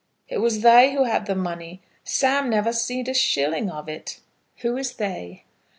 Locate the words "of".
3.69-3.87